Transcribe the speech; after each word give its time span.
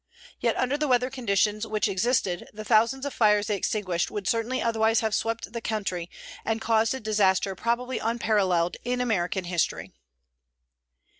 Yet 0.39 0.57
under 0.57 0.79
the 0.79 0.87
weather 0.87 1.11
conditions 1.11 1.67
which 1.67 1.87
existed 1.87 2.49
the 2.51 2.65
thousands 2.65 3.05
of 3.05 3.13
fires 3.13 3.45
they 3.45 3.55
extinguished 3.55 4.09
would 4.09 4.27
certainly 4.27 4.59
otherwise 4.59 5.01
have 5.01 5.13
swept 5.13 5.53
the 5.53 5.61
country 5.61 6.09
and 6.43 6.59
caused 6.59 6.95
a 6.95 6.99
disaster 6.99 7.53
probably 7.53 7.99
unparalleled 7.99 8.77
in 8.83 8.99
American 8.99 9.43
history. 9.43 9.91